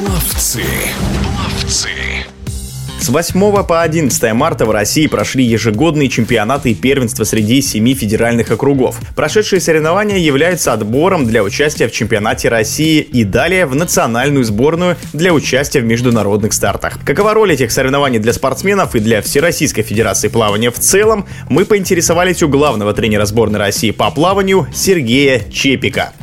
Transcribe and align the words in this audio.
Пловцы. 0.00 0.64
Пловцы. 1.22 1.90
С 2.98 3.10
8 3.10 3.64
по 3.64 3.82
11 3.82 4.32
марта 4.32 4.64
в 4.64 4.70
России 4.70 5.06
прошли 5.06 5.44
ежегодные 5.44 6.08
чемпионаты 6.08 6.70
и 6.70 6.74
первенства 6.74 7.24
среди 7.24 7.60
семи 7.60 7.94
федеральных 7.94 8.50
округов. 8.50 8.98
Прошедшие 9.14 9.60
соревнования 9.60 10.16
являются 10.16 10.72
отбором 10.72 11.26
для 11.26 11.42
участия 11.42 11.86
в 11.86 11.92
чемпионате 11.92 12.48
России 12.48 13.00
и 13.02 13.24
далее 13.24 13.66
в 13.66 13.74
национальную 13.74 14.44
сборную 14.44 14.96
для 15.12 15.34
участия 15.34 15.80
в 15.80 15.84
международных 15.84 16.54
стартах. 16.54 16.98
Какова 17.04 17.34
роль 17.34 17.52
этих 17.52 17.70
соревнований 17.70 18.20
для 18.20 18.32
спортсменов 18.32 18.94
и 18.94 19.00
для 19.00 19.20
Всероссийской 19.20 19.84
Федерации 19.84 20.28
плавания 20.28 20.70
в 20.70 20.78
целом, 20.78 21.26
мы 21.50 21.66
поинтересовались 21.66 22.42
у 22.42 22.48
главного 22.48 22.94
тренера 22.94 23.26
сборной 23.26 23.58
России 23.58 23.90
по 23.90 24.10
плаванию 24.10 24.66
Сергея 24.72 25.42
Чепика. 25.52 26.14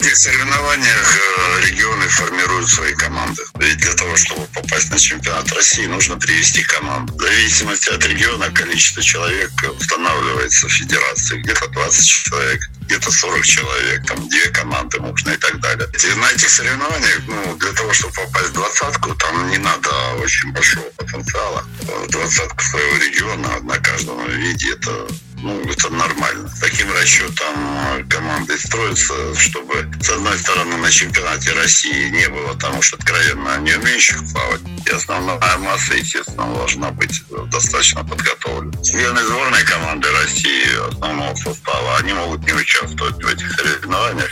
В 0.00 0.14
соревнованиях 0.14 1.16
э, 1.16 1.66
регионы 1.66 2.06
формируют 2.06 2.68
свои 2.68 2.92
команды. 2.94 3.42
Ведь 3.58 3.78
для 3.78 3.92
того, 3.94 4.16
чтобы 4.16 4.46
попасть 4.54 4.90
на 4.90 4.98
чемпионат 4.98 5.50
России, 5.52 5.86
нужно 5.86 6.16
привести 6.16 6.62
команду. 6.62 7.14
В 7.14 7.20
зависимости 7.20 7.90
от 7.90 8.04
региона 8.06 8.48
количество 8.50 9.02
человек 9.02 9.50
устанавливается 9.76 10.68
в 10.68 10.72
федерации. 10.72 11.40
Где-то 11.40 11.68
20 11.68 12.06
человек, 12.06 12.60
где-то 12.82 13.10
40 13.10 13.44
человек, 13.44 14.06
там 14.06 14.28
две 14.28 14.48
команды 14.50 15.00
можно 15.00 15.30
и 15.30 15.36
так 15.36 15.60
далее. 15.60 15.88
И 15.92 16.14
на 16.14 16.30
этих 16.30 16.48
соревнованиях, 16.48 17.20
ну, 17.26 17.56
для 17.56 17.72
того, 17.72 17.92
чтобы 17.92 18.14
попасть 18.14 18.50
в 18.50 18.52
двадцатку, 18.52 19.14
там 19.16 19.50
не 19.50 19.58
надо 19.58 19.90
очень 20.22 20.52
большого 20.52 20.86
потенциала. 20.96 21.64
В 21.82 22.10
двадцатку 22.10 22.62
своего 22.64 22.96
региона 22.98 23.60
на 23.62 23.78
каждом 23.78 24.24
виде 24.30 24.72
это 24.72 25.08
ну, 25.42 25.60
это 25.60 25.90
нормально. 25.90 26.50
Таким 26.60 26.92
расчетом 26.92 27.54
э, 27.96 28.04
команды 28.08 28.58
строятся, 28.58 29.34
чтобы, 29.36 29.88
с 30.00 30.10
одной 30.10 30.38
стороны, 30.38 30.76
на 30.76 30.90
чемпионате 30.90 31.52
России 31.52 32.10
не 32.10 32.28
было 32.28 32.54
там 32.58 32.78
уж 32.78 32.92
откровенно 32.92 33.58
не 33.58 33.74
умеющих 33.74 34.18
плавать. 34.32 34.60
И 34.86 34.90
основная 34.90 35.56
масса, 35.58 35.94
естественно, 35.94 36.54
должна 36.54 36.90
быть 36.90 37.22
достаточно 37.50 38.04
подготовлена. 38.04 38.82
Члены 38.82 39.22
сборной 39.24 39.64
команды 39.64 40.10
России 40.10 40.88
основного 40.88 41.34
состава, 41.36 41.98
они 41.98 42.12
могут 42.12 42.44
не 42.44 42.52
участвовать 42.52 43.22
в 43.22 43.26
этих 43.26 43.52
соревнованиях, 43.52 44.30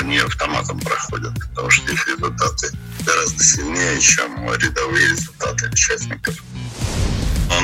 они 0.00 0.18
автоматом 0.18 0.78
проходят, 0.80 1.34
потому 1.34 1.70
что 1.70 1.92
их 1.92 2.06
результаты 2.06 2.70
гораздо 3.04 3.42
сильнее, 3.42 4.00
чем 4.00 4.52
рядовые 4.54 5.08
результаты 5.08 5.68
участников. 5.68 6.36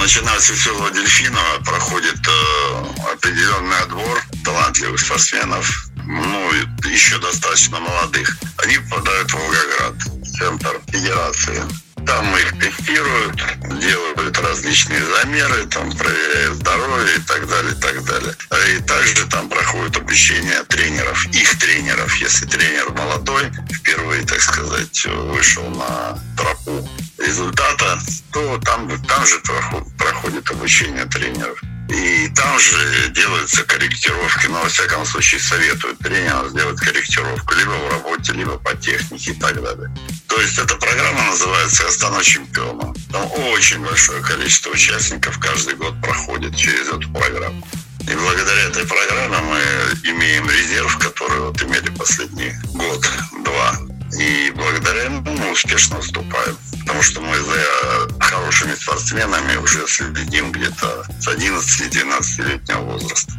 Начиная 0.00 0.40
с 0.40 0.48
веселого 0.48 0.90
дельфина 0.92 1.38
проходит 1.62 2.16
э, 2.26 3.12
определенный 3.12 3.76
отбор 3.80 4.24
талантливых 4.42 4.98
спортсменов, 4.98 5.90
ну, 6.06 6.52
еще 6.88 7.18
достаточно 7.18 7.78
молодых. 7.80 8.34
Они 8.64 8.78
попадают 8.78 9.30
в 9.30 9.34
Волгоград, 9.34 9.94
центр 10.38 10.80
федерации. 10.88 11.62
Там 12.06 12.34
их 12.34 12.58
тестируют, 12.58 13.36
делают 13.78 14.38
различные 14.38 15.04
замеры, 15.04 15.66
там 15.66 15.92
проверяют 15.92 16.56
здоровье 16.56 17.16
и 17.16 17.20
так 17.20 17.46
далее, 17.46 17.72
и 17.72 17.80
так 17.80 18.04
далее. 18.04 18.34
И 18.74 18.82
также 18.82 19.26
там 19.26 19.50
обучение 20.10 20.64
тренеров, 20.64 21.24
их 21.26 21.56
тренеров. 21.60 22.16
Если 22.16 22.44
тренер 22.44 22.90
молодой, 22.90 23.48
впервые, 23.72 24.26
так 24.26 24.40
сказать, 24.40 25.06
вышел 25.06 25.62
на 25.70 26.18
тропу 26.36 26.88
результата, 27.18 27.96
то 28.32 28.58
там, 28.58 28.90
там 29.04 29.24
же 29.24 29.40
проходит 29.96 30.50
обучение 30.50 31.04
тренеров. 31.04 31.62
И 31.90 32.28
там 32.34 32.58
же 32.58 33.08
делаются 33.10 33.62
корректировки, 33.62 34.46
но 34.46 34.60
во 34.62 34.68
всяком 34.68 35.06
случае 35.06 35.40
советуют 35.40 36.00
тренерам 36.00 36.48
сделать 36.48 36.80
корректировку 36.80 37.54
либо 37.54 37.70
в 37.70 37.90
работе, 37.92 38.32
либо 38.32 38.58
по 38.58 38.74
технике 38.74 39.30
и 39.30 39.34
так 39.34 39.62
далее. 39.62 39.94
То 40.26 40.40
есть 40.40 40.58
эта 40.58 40.74
программа 40.74 41.22
называется 41.26 41.84
«Я 41.84 41.90
стану 41.90 42.20
чемпионом». 42.24 42.94
Там 43.12 43.30
очень 43.52 43.78
большое 43.78 44.20
количество 44.22 44.70
участников 44.70 45.38
каждый 45.38 45.76
год 45.76 45.94
проходит 46.02 46.56
через 46.56 46.88
эту 46.88 47.08
программу. 47.12 47.64
И 48.10 48.14
благодаря 48.14 48.62
этой 48.62 48.86
программе 48.86 49.38
мы 49.38 50.10
имеем 50.10 50.50
резерв, 50.50 50.98
который 50.98 51.40
вот 51.40 51.62
имели 51.62 51.90
последний 51.90 52.52
год-два. 52.74 53.76
И 54.18 54.52
благодаря 54.56 55.04
ему 55.04 55.22
мы 55.22 55.52
успешно 55.52 55.96
выступаем 55.98 56.56
потому 56.90 57.02
что 57.02 57.20
мы 57.20 57.36
за 57.36 58.18
хорошими 58.18 58.74
спортсменами 58.74 59.56
уже 59.56 59.86
следим 59.86 60.50
где-то 60.50 61.04
с 61.20 61.28
11-12-летнего 61.28 62.80
возраста. 62.80 63.32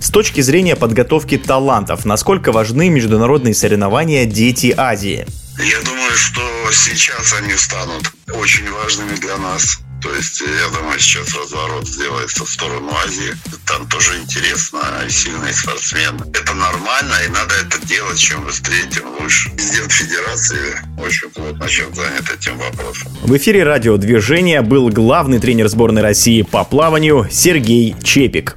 С 0.00 0.10
точки 0.10 0.40
зрения 0.40 0.76
подготовки 0.76 1.36
талантов, 1.36 2.04
насколько 2.04 2.52
важны 2.52 2.90
международные 2.90 3.54
соревнования 3.54 4.24
«Дети 4.24 4.72
Азии»? 4.76 5.26
Я 5.58 5.80
думаю, 5.82 6.12
что 6.16 6.42
сейчас 6.70 7.34
они 7.40 7.54
станут 7.54 8.12
очень 8.32 8.70
важными 8.70 9.16
для 9.16 9.36
нас. 9.38 9.80
То 10.06 10.14
есть, 10.14 10.40
я 10.40 10.78
думаю, 10.78 11.00
сейчас 11.00 11.34
разворот 11.34 11.88
сделается 11.88 12.44
в 12.44 12.48
сторону 12.48 12.92
Азии. 13.04 13.34
Там 13.66 13.88
тоже 13.88 14.16
интересно, 14.18 14.78
и 15.04 15.10
сильный 15.10 15.52
спортсмен. 15.52 16.14
Это 16.32 16.54
нормально, 16.54 17.14
и 17.26 17.28
надо 17.30 17.54
это 17.56 17.84
делать. 17.84 18.16
Чем 18.16 18.44
быстрее, 18.44 18.84
тем 18.88 19.04
лучше. 19.20 19.50
Президент 19.56 19.90
Федерации 19.90 20.76
очень 21.04 21.28
плотно 21.30 21.68
чем 21.68 21.92
занят 21.92 22.24
этим 22.32 22.56
вопросом. 22.56 23.10
В 23.22 23.36
эфире 23.36 23.64
радиодвижения 23.64 24.62
был 24.62 24.90
главный 24.90 25.40
тренер 25.40 25.66
сборной 25.66 26.02
России 26.02 26.42
по 26.42 26.62
плаванию 26.62 27.26
Сергей 27.28 27.96
Чепик. 28.04 28.56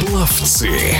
Пловцы. 0.00 0.96